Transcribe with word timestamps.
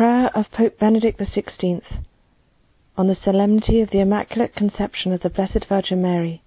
Prayer 0.00 0.30
of 0.34 0.50
Pope 0.50 0.78
Benedict 0.78 1.20
XVI 1.20 1.82
on 2.96 3.06
the 3.06 3.18
Solemnity 3.22 3.82
of 3.82 3.90
the 3.90 4.00
Immaculate 4.00 4.56
Conception 4.56 5.12
of 5.12 5.20
the 5.20 5.28
Blessed 5.28 5.66
Virgin 5.68 6.00
Mary, 6.00 6.42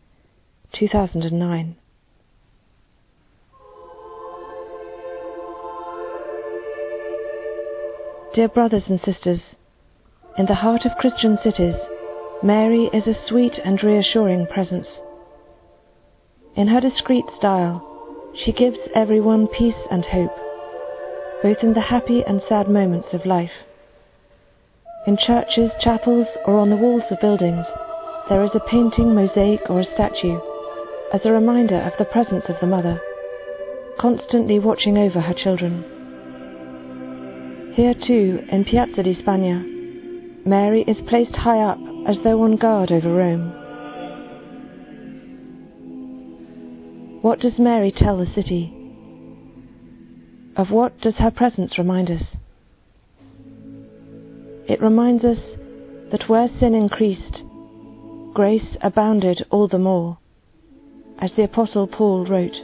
2009. 0.73 1.75
Dear 8.33 8.47
brothers 8.47 8.85
and 8.87 8.99
sisters, 9.05 9.41
in 10.35 10.47
the 10.47 10.55
heart 10.55 10.81
of 10.85 10.97
Christian 10.97 11.37
cities, 11.43 11.75
Mary 12.41 12.89
is 12.91 13.05
a 13.05 13.27
sweet 13.27 13.59
and 13.63 13.83
reassuring 13.83 14.47
presence. 14.47 14.87
In 16.55 16.69
her 16.69 16.81
discreet 16.81 17.25
style, 17.37 18.33
she 18.43 18.51
gives 18.51 18.79
everyone 18.95 19.47
peace 19.47 19.85
and 19.91 20.03
hope, 20.05 20.35
both 21.43 21.57
in 21.61 21.73
the 21.73 21.81
happy 21.81 22.23
and 22.25 22.41
sad 22.47 22.69
moments 22.69 23.09
of 23.11 23.25
life. 23.25 23.51
In 25.05 25.17
churches, 25.17 25.69
chapels, 25.81 26.25
or 26.45 26.57
on 26.57 26.69
the 26.69 26.77
walls 26.77 27.03
of 27.11 27.19
buildings, 27.19 27.65
there 28.29 28.41
is 28.45 28.51
a 28.55 28.69
painting, 28.71 29.13
mosaic, 29.13 29.59
or 29.69 29.81
a 29.81 29.93
statue 29.93 30.39
as 31.13 31.19
a 31.25 31.31
reminder 31.31 31.81
of 31.81 31.91
the 31.99 32.05
presence 32.05 32.45
of 32.47 32.55
the 32.61 32.67
Mother, 32.67 33.01
constantly 33.99 34.57
watching 34.57 34.97
over 34.97 35.19
her 35.19 35.33
children. 35.33 35.83
Here, 37.75 37.93
too, 37.93 38.39
in 38.49 38.63
Piazza 38.63 39.03
di 39.03 39.13
Spagna, 39.21 40.45
Mary 40.45 40.85
is 40.87 40.97
placed 41.09 41.35
high 41.35 41.59
up 41.59 41.77
as 42.07 42.17
though 42.23 42.41
on 42.43 42.55
guard 42.55 42.89
over 42.91 43.13
Rome. 43.13 43.51
What 47.21 47.39
does 47.41 47.59
Mary 47.59 47.91
tell 47.91 48.17
the 48.17 48.31
city? 48.33 48.82
Of 50.55 50.69
what 50.69 50.99
does 51.01 51.15
her 51.15 51.31
presence 51.31 51.77
remind 51.77 52.11
us? 52.11 52.23
It 54.67 54.81
reminds 54.81 55.23
us 55.23 55.39
that 56.11 56.29
where 56.29 56.47
sin 56.59 56.75
increased, 56.75 57.41
grace 58.33 58.77
abounded 58.81 59.45
all 59.49 59.67
the 59.67 59.79
more, 59.79 60.19
as 61.19 61.31
the 61.35 61.43
Apostle 61.43 61.87
Paul 61.87 62.25
wrote. 62.25 62.55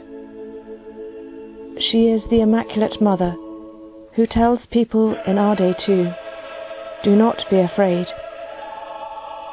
She 1.90 2.06
is 2.06 2.22
the 2.30 2.40
Immaculate 2.40 3.00
Mother 3.00 3.34
who 4.14 4.26
tells 4.26 4.60
people 4.70 5.16
in 5.26 5.38
our 5.38 5.56
day 5.56 5.74
too 5.84 6.10
do 7.02 7.16
not 7.16 7.38
be 7.50 7.58
afraid. 7.58 8.06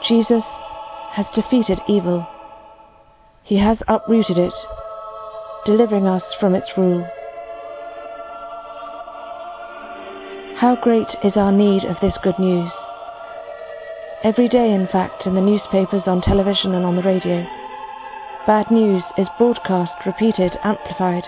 Jesus 0.08 0.44
has 1.14 1.26
defeated 1.34 1.80
evil, 1.88 2.28
He 3.44 3.58
has 3.58 3.78
uprooted 3.88 4.38
it 4.38 4.54
delivering 5.66 6.06
us 6.08 6.24
from 6.40 6.54
its 6.54 6.68
rule. 6.78 7.08
How 10.60 10.76
great 10.76 11.16
is 11.24 11.38
our 11.38 11.52
need 11.52 11.84
of 11.84 11.98
this 12.02 12.18
good 12.24 12.40
news! 12.40 12.72
Every 14.24 14.50
day, 14.50 14.74
in 14.74 14.88
fact, 14.88 15.28
in 15.28 15.36
the 15.36 15.42
newspapers, 15.42 16.08
on 16.08 16.20
television, 16.20 16.74
and 16.74 16.84
on 16.84 16.96
the 16.96 17.04
radio, 17.04 17.46
bad 18.48 18.72
news 18.72 19.04
is 19.20 19.28
broadcast, 19.38 19.94
repeated, 20.04 20.58
amplified, 20.64 21.26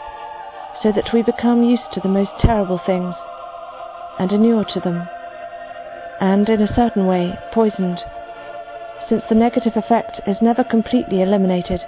so 0.82 0.92
that 0.92 1.14
we 1.14 1.22
become 1.22 1.62
used 1.62 1.94
to 1.94 2.00
the 2.00 2.10
most 2.10 2.32
terrible 2.40 2.82
things 2.84 3.14
and 4.18 4.32
inure 4.32 4.66
to 4.74 4.80
them, 4.80 5.08
and, 6.20 6.50
in 6.50 6.64
a 6.64 6.74
certain 6.74 7.06
way, 7.06 7.38
poisoned, 7.54 8.00
since 9.08 9.22
the 9.30 9.36
negative 9.36 9.74
effect 9.76 10.22
is 10.26 10.42
never 10.42 10.64
completely 10.64 11.22
eliminated 11.22 11.82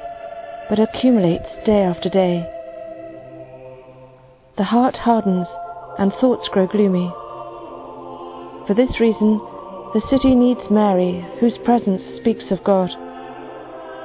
but 0.70 0.78
accumulates 0.78 1.50
day 1.66 1.82
after 1.82 2.08
day. 2.08 2.48
The 4.60 4.66
heart 4.66 4.96
hardens 4.98 5.48
and 5.98 6.14
thoughts 6.14 6.48
grow 6.48 6.68
gloomy. 6.68 7.12
For 8.72 8.88
this 8.88 9.02
reason, 9.02 9.38
the 9.94 10.02
city 10.10 10.34
needs 10.34 10.62
Mary, 10.72 11.28
whose 11.42 11.58
presence 11.66 12.02
speaks 12.22 12.46
of 12.52 12.64
God, 12.64 12.90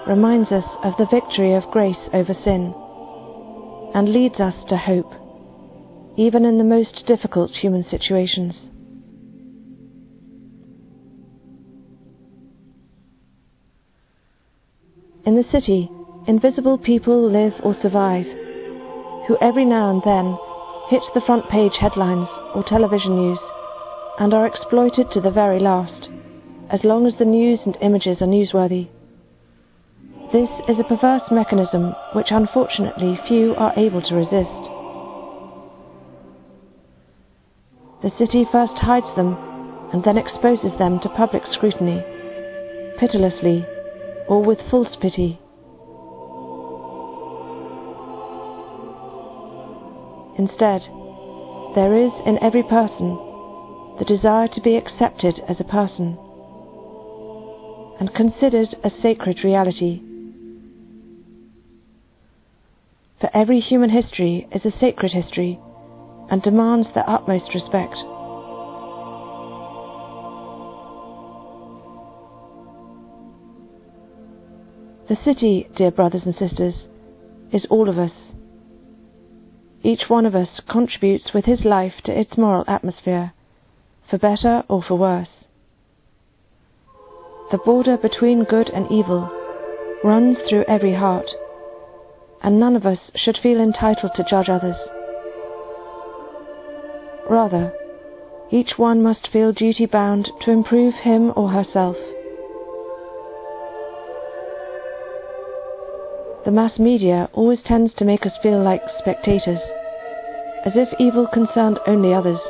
reminds 0.08 0.50
us 0.50 0.64
of 0.82 0.94
the 0.98 1.06
victory 1.06 1.54
of 1.54 1.70
grace 1.70 1.94
over 2.12 2.34
sin, 2.42 2.74
and 3.94 4.12
leads 4.12 4.40
us 4.40 4.56
to 4.68 4.76
hope, 4.76 5.12
even 6.16 6.44
in 6.44 6.58
the 6.58 6.64
most 6.64 7.06
difficult 7.06 7.52
human 7.52 7.84
situations. 7.88 8.56
In 15.24 15.36
the 15.36 15.46
city, 15.52 15.88
invisible 16.26 16.76
people 16.76 17.30
live 17.30 17.52
or 17.62 17.76
survive, 17.80 18.26
who 19.28 19.38
every 19.40 19.64
now 19.64 19.90
and 19.92 20.02
then 20.04 20.36
hit 20.90 21.02
the 21.14 21.24
front 21.24 21.48
page 21.50 21.74
headlines 21.78 22.26
or 22.52 22.64
television 22.64 23.14
news 23.14 23.38
and 24.18 24.32
are 24.32 24.46
exploited 24.46 25.10
to 25.12 25.20
the 25.20 25.30
very 25.30 25.58
last, 25.58 26.08
as 26.70 26.82
long 26.84 27.06
as 27.06 27.14
the 27.18 27.24
news 27.24 27.58
and 27.66 27.76
images 27.80 28.18
are 28.20 28.26
newsworthy. 28.26 28.88
This 30.32 30.48
is 30.68 30.78
a 30.78 30.84
perverse 30.84 31.22
mechanism 31.30 31.94
which 32.14 32.28
unfortunately 32.30 33.18
few 33.28 33.54
are 33.54 33.72
able 33.76 34.02
to 34.02 34.14
resist. 34.14 34.70
The 38.02 38.12
city 38.18 38.46
first 38.50 38.74
hides 38.74 39.14
them 39.16 39.36
and 39.92 40.02
then 40.02 40.18
exposes 40.18 40.76
them 40.78 40.98
to 41.00 41.08
public 41.10 41.42
scrutiny, 41.52 42.02
pitilessly 42.98 43.64
or 44.28 44.42
with 44.42 44.58
false 44.70 44.96
pity. 45.00 45.38
Instead, 50.38 50.82
there 51.74 51.94
is 51.94 52.12
in 52.26 52.38
every 52.42 52.62
person 52.62 53.25
the 53.98 54.04
desire 54.04 54.48
to 54.48 54.60
be 54.60 54.76
accepted 54.76 55.40
as 55.48 55.60
a 55.60 55.64
person 55.64 56.18
and 57.98 58.14
considered 58.14 58.68
a 58.84 58.90
sacred 59.02 59.42
reality. 59.42 60.02
For 63.20 63.30
every 63.34 63.60
human 63.60 63.90
history 63.90 64.46
is 64.52 64.64
a 64.64 64.78
sacred 64.78 65.12
history 65.12 65.58
and 66.30 66.42
demands 66.42 66.88
the 66.94 67.08
utmost 67.08 67.54
respect. 67.54 67.94
The 75.08 75.16
city, 75.24 75.68
dear 75.76 75.90
brothers 75.90 76.22
and 76.24 76.34
sisters, 76.34 76.74
is 77.52 77.64
all 77.70 77.88
of 77.88 77.98
us 77.98 78.10
each 79.86 80.08
one 80.08 80.26
of 80.26 80.34
us 80.34 80.48
contributes 80.68 81.32
with 81.32 81.44
his 81.44 81.64
life 81.64 81.94
to 82.04 82.18
its 82.18 82.36
moral 82.36 82.64
atmosphere, 82.66 83.32
for 84.08 84.18
better 84.18 84.62
or 84.68 84.82
for 84.82 84.96
worse. 84.96 85.28
The 87.50 87.58
border 87.58 87.96
between 87.96 88.44
good 88.44 88.68
and 88.68 88.90
evil 88.90 89.30
runs 90.02 90.36
through 90.48 90.64
every 90.68 90.94
heart, 90.94 91.26
and 92.42 92.58
none 92.58 92.76
of 92.76 92.86
us 92.86 92.98
should 93.14 93.38
feel 93.42 93.60
entitled 93.60 94.12
to 94.16 94.26
judge 94.28 94.48
others. 94.48 94.76
Rather, 97.28 97.72
each 98.50 98.72
one 98.76 99.02
must 99.02 99.28
feel 99.32 99.52
duty 99.52 99.86
bound 99.86 100.30
to 100.42 100.50
improve 100.50 100.94
him 100.94 101.32
or 101.34 101.50
herself. 101.50 101.96
The 106.44 106.52
mass 106.52 106.78
media 106.78 107.28
always 107.32 107.58
tends 107.64 107.92
to 107.94 108.04
make 108.04 108.24
us 108.24 108.32
feel 108.40 108.62
like 108.62 108.82
spectators 109.00 109.58
as 110.66 110.72
if 110.74 110.88
evil 110.98 111.28
concerned 111.32 111.78
only 111.86 112.12
others, 112.12 112.40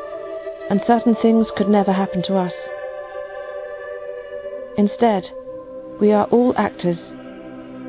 and 0.71 0.81
certain 0.87 1.17
things 1.23 1.47
could 1.57 1.69
never 1.69 1.93
happen 1.93 2.23
to 2.25 2.37
us. 2.37 2.53
Instead, 4.77 5.25
we 6.01 6.13
are 6.13 6.27
all 6.27 6.55
actors, 6.57 6.99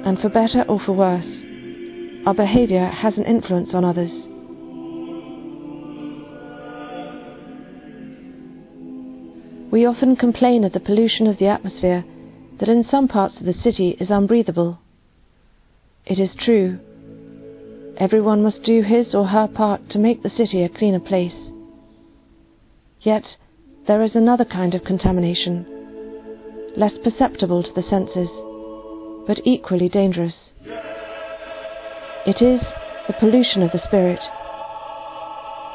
and 0.05 0.19
for 0.19 0.29
better 0.29 0.63
or 0.69 0.79
for 0.79 0.93
worse, 0.93 1.25
our 2.25 2.33
behaviour 2.33 2.87
has 2.87 3.17
an 3.17 3.25
influence 3.25 3.69
on 3.73 3.83
others. 3.83 4.11
We 9.71 9.85
often 9.85 10.15
complain 10.15 10.63
of 10.63 10.73
the 10.73 10.79
pollution 10.79 11.27
of 11.27 11.37
the 11.39 11.47
atmosphere 11.47 12.05
that 12.59 12.69
in 12.69 12.85
some 12.89 13.07
parts 13.07 13.35
of 13.37 13.45
the 13.45 13.53
city 13.53 13.97
is 13.99 14.09
unbreathable. 14.09 14.79
It 16.05 16.19
is 16.19 16.29
true 16.39 16.79
Everyone 17.99 18.43
must 18.43 18.61
do 18.61 18.83
his 18.83 19.15
or 19.15 19.25
her 19.25 19.47
part 19.47 19.89
to 19.89 19.97
make 19.97 20.21
the 20.21 20.29
city 20.29 20.61
a 20.61 20.69
cleaner 20.69 20.99
place. 20.99 21.33
Yet 23.07 23.37
there 23.87 24.03
is 24.03 24.15
another 24.15 24.43
kind 24.43 24.75
of 24.75 24.83
contamination, 24.83 25.65
less 26.75 26.91
perceptible 27.05 27.63
to 27.63 27.71
the 27.73 27.87
senses, 27.89 28.27
but 29.25 29.39
equally 29.45 29.87
dangerous. 29.87 30.33
It 32.25 32.41
is 32.41 32.59
the 33.07 33.13
pollution 33.17 33.63
of 33.63 33.71
the 33.71 33.79
spirit. 33.87 34.19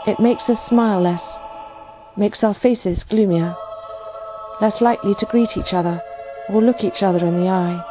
It 0.06 0.20
makes 0.20 0.42
us 0.46 0.58
smile 0.68 1.00
less, 1.00 1.22
makes 2.18 2.44
our 2.44 2.52
faces 2.52 2.98
gloomier, 3.08 3.54
less 4.60 4.82
likely 4.82 5.14
to 5.18 5.26
greet 5.30 5.56
each 5.56 5.72
other 5.72 6.02
or 6.50 6.60
look 6.60 6.84
each 6.84 7.02
other 7.02 7.24
in 7.24 7.40
the 7.40 7.48
eye. 7.48 7.82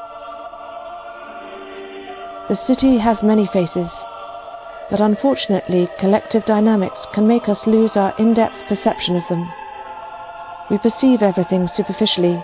The 2.47 2.59
city 2.67 2.99
has 2.99 3.23
many 3.23 3.49
faces 3.51 3.89
but 4.91 4.99
unfortunately 4.99 5.89
collective 5.99 6.45
dynamics 6.45 6.97
can 7.13 7.27
make 7.27 7.47
us 7.49 7.59
lose 7.65 7.91
our 7.95 8.13
in-depth 8.17 8.67
perception 8.67 9.15
of 9.15 9.23
them 9.29 9.51
we 10.71 10.77
perceive 10.77 11.21
everything 11.21 11.69
superficially. 11.75 12.41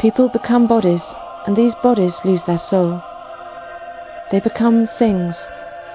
People 0.00 0.30
become 0.30 0.66
bodies, 0.66 1.02
and 1.46 1.54
these 1.54 1.74
bodies 1.82 2.14
lose 2.24 2.40
their 2.46 2.62
soul. 2.70 3.02
They 4.32 4.40
become 4.40 4.88
things, 4.98 5.34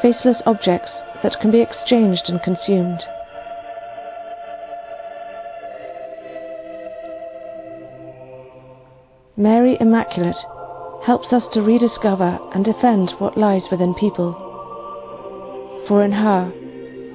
faceless 0.04 0.38
objects 0.46 0.92
that 1.24 1.40
can 1.42 1.50
be 1.50 1.62
exchanged 1.62 2.26
and 2.28 2.40
consumed. 2.44 3.02
Mary 9.36 9.78
Immaculate 9.80 10.38
helps 11.06 11.34
us 11.34 11.44
to 11.54 11.62
rediscover 11.64 12.38
and 12.54 12.64
defend 12.64 13.14
what 13.18 13.36
lies 13.36 13.64
within 13.72 13.96
people. 13.96 14.36
For 15.88 16.04
in 16.04 16.12
her 16.12 16.54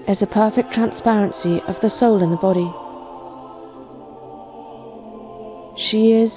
is 0.09 0.19
a 0.21 0.27
perfect 0.27 0.73
transparency 0.73 1.61
of 1.69 1.77
the 1.81 1.91
soul 1.99 2.23
in 2.23 2.31
the 2.31 2.37
body. 2.37 2.71
She 5.91 6.13
is 6.13 6.31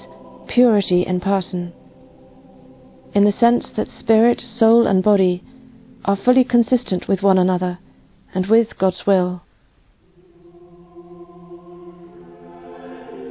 purity 0.47 1.03
in 1.05 1.19
person, 1.19 1.73
in 3.13 3.23
the 3.23 3.33
sense 3.39 3.65
that 3.75 3.87
spirit, 3.99 4.41
soul, 4.59 4.85
and 4.85 5.03
body 5.03 5.43
are 6.05 6.15
fully 6.15 6.43
consistent 6.43 7.07
with 7.07 7.21
one 7.21 7.39
another 7.39 7.79
and 8.33 8.45
with 8.47 8.77
God's 8.77 9.01
will. 9.07 9.41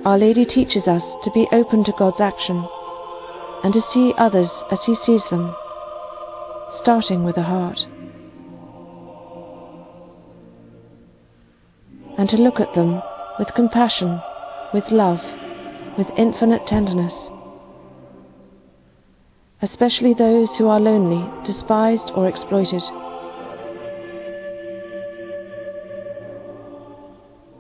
Our 0.05 0.19
Lady 0.19 0.45
teaches 0.45 0.87
us 0.87 1.03
to 1.25 1.31
be 1.33 1.49
open 1.53 1.85
to 1.85 1.93
God's 1.99 2.21
action 2.21 2.67
and 3.63 3.73
to 3.73 3.83
see 3.93 4.13
others 4.19 4.51
as 4.71 4.79
He 4.85 4.97
sees 5.07 5.23
them, 5.31 5.55
starting 6.83 7.25
with 7.25 7.37
the 7.37 7.43
heart. 7.45 7.79
And 12.17 12.29
to 12.29 12.37
look 12.37 12.61
at 12.61 12.75
them 12.75 13.03
with 13.39 13.55
compassion, 13.55 14.21
with 14.73 14.85
love, 14.91 15.19
with 15.99 16.07
infinite 16.17 16.63
tenderness, 16.69 17.13
especially 19.63 20.15
those 20.15 20.49
who 20.59 20.69
are 20.69 20.81
lonely, 20.81 21.25
despised, 21.47 22.11
or 22.15 22.29
exploited. 22.29 22.83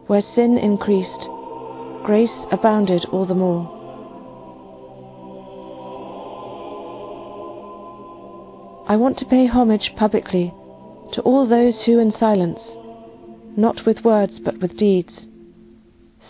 Where 0.06 0.22
sin 0.34 0.58
increased, 0.58 1.28
grace 2.04 2.28
abounded 2.52 3.06
all 3.10 3.26
the 3.26 3.34
more. 3.34 3.70
I 8.86 8.96
want 8.96 9.18
to 9.18 9.24
pay 9.24 9.46
homage 9.46 9.92
publicly 9.96 10.52
to 11.14 11.22
all 11.22 11.48
those 11.48 11.74
who, 11.86 11.98
in 11.98 12.12
silence, 12.20 12.60
not 13.56 13.86
with 13.86 14.04
words 14.04 14.40
but 14.44 14.58
with 14.58 14.76
deeds, 14.76 15.12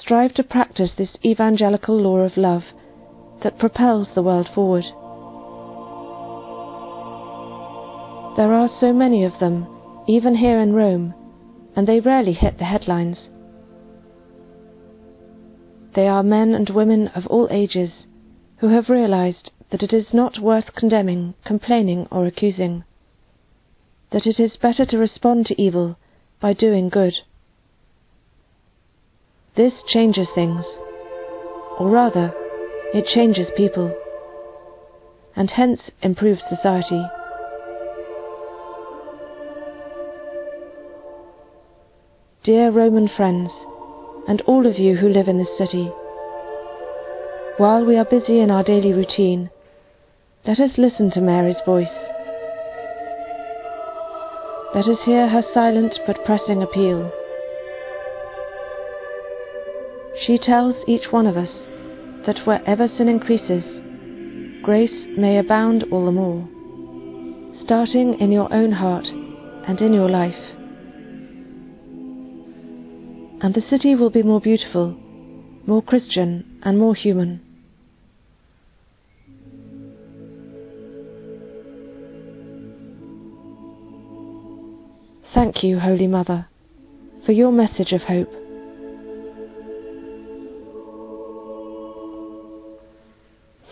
strive 0.01 0.35
to 0.35 0.43
practice 0.43 0.91
this 0.97 1.17
evangelical 1.25 1.97
law 1.97 2.19
of 2.19 2.37
love 2.37 2.65
that 3.43 3.59
propels 3.59 4.09
the 4.15 4.23
world 4.23 4.49
forward. 4.55 4.85
There 8.37 8.53
are 8.53 8.69
so 8.81 8.93
many 8.93 9.25
of 9.25 9.39
them, 9.39 9.67
even 10.09 10.37
here 10.37 10.61
in 10.61 10.73
Rome, 10.73 11.15
and 11.77 11.87
they 11.87 12.01
rarely 12.01 12.33
hit 12.33 12.59
the 12.59 12.65
headlines. 12.65 13.19
They 15.95 16.09
are 16.09 16.23
men 16.23 16.55
and 16.55 16.69
women 16.71 17.09
of 17.09 17.27
all 17.29 17.49
ages 17.51 17.91
who 18.59 18.69
have 18.69 18.89
realized 18.89 19.51
that 19.71 19.83
it 19.83 19.93
is 19.93 20.13
not 20.13 20.41
worth 20.41 20.75
condemning, 20.75 21.35
complaining, 21.45 22.09
or 22.11 22.27
accusing, 22.27 22.85
that 24.11 24.27
it 24.27 24.41
is 24.41 24.57
better 24.57 24.85
to 24.87 24.99
respond 24.99 25.47
to 25.47 25.61
evil 25.61 25.97
by 26.45 26.53
doing 26.53 26.91
good. 26.91 27.15
This 29.57 29.73
changes 29.91 30.27
things, 30.35 30.63
or 31.79 31.89
rather, 31.89 32.35
it 32.93 33.07
changes 33.15 33.47
people, 33.57 33.97
and 35.35 35.49
hence 35.49 35.81
improves 36.03 36.43
society. 36.51 37.03
Dear 42.45 42.71
Roman 42.71 43.09
friends, 43.17 43.49
and 44.29 44.43
all 44.43 44.67
of 44.67 44.79
you 44.79 44.97
who 44.97 45.09
live 45.09 45.29
in 45.29 45.39
this 45.39 45.57
city, 45.57 45.91
while 47.57 47.87
we 47.87 47.97
are 47.97 48.05
busy 48.05 48.41
in 48.41 48.51
our 48.51 48.63
daily 48.63 48.93
routine, 48.93 49.49
let 50.47 50.61
us 50.61 50.73
listen 50.77 51.11
to 51.13 51.23
Mary's 51.23 51.65
voice. 51.65 52.04
Let 54.75 54.89
us 54.89 54.99
hear 55.05 55.29
her 55.29 55.45
silent 55.55 55.95
but 56.05 56.25
pressing 56.25 56.61
appeal. 56.61 57.13
She 60.27 60.37
tells 60.37 60.75
each 60.89 61.13
one 61.13 61.29
of 61.29 61.37
us 61.37 61.51
that 62.27 62.45
wherever 62.45 62.89
sin 62.89 63.09
increases, 63.09 63.63
grace 64.65 65.07
may 65.17 65.39
abound 65.39 65.85
all 65.93 66.07
the 66.07 66.11
more, 66.11 66.49
starting 67.65 68.19
in 68.19 68.33
your 68.33 68.53
own 68.53 68.73
heart 68.73 69.07
and 69.07 69.81
in 69.81 69.93
your 69.93 70.11
life. 70.11 70.43
And 73.43 73.55
the 73.55 73.63
city 73.71 73.95
will 73.95 74.11
be 74.11 74.25
more 74.25 74.41
beautiful, 74.41 74.97
more 75.69 75.83
Christian, 75.83 76.59
and 76.65 76.81
more 76.81 76.97
human. 76.97 77.41
Thank 85.35 85.65
you, 85.65 85.81
Holy 85.81 86.07
Mother, 86.07 86.47
for 87.27 87.33
your 87.33 87.51
message 87.51 87.91
of 87.91 88.03
hope. 88.03 88.31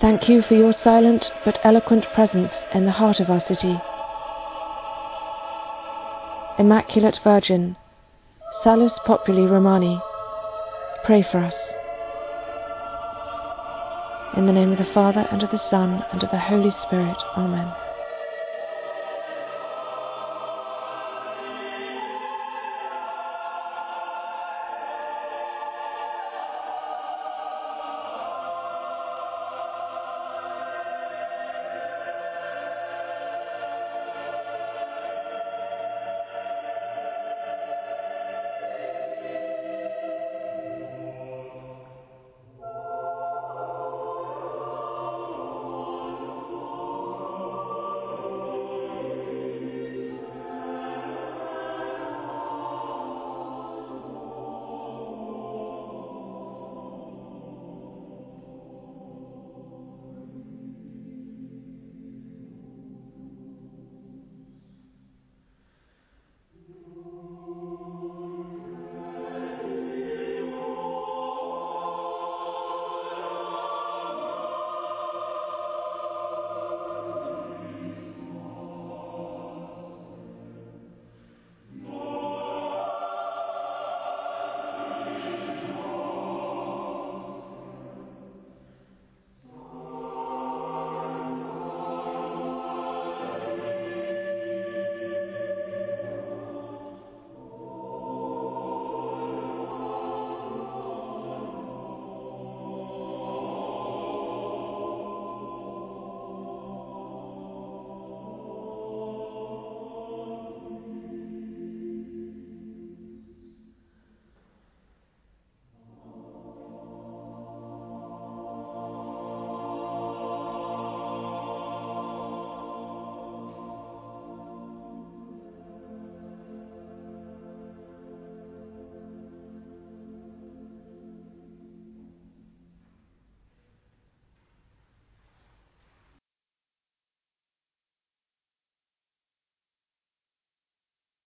Thank 0.00 0.28
you 0.28 0.42
for 0.48 0.54
your 0.54 0.74
silent 0.82 1.22
but 1.44 1.60
eloquent 1.62 2.04
presence 2.16 2.50
in 2.74 2.84
the 2.84 2.90
heart 2.90 3.20
of 3.20 3.30
our 3.30 3.40
city. 3.46 3.78
Immaculate 6.58 7.20
Virgin, 7.22 7.76
Salus 8.64 8.92
Populi 9.06 9.48
Romani, 9.48 10.00
pray 11.04 11.24
for 11.30 11.38
us. 11.38 11.54
In 14.36 14.46
the 14.46 14.52
name 14.52 14.72
of 14.72 14.78
the 14.78 14.92
Father, 14.92 15.28
and 15.30 15.44
of 15.44 15.50
the 15.52 15.60
Son, 15.70 16.02
and 16.12 16.24
of 16.24 16.30
the 16.32 16.40
Holy 16.40 16.74
Spirit. 16.88 17.16
Amen. 17.36 17.72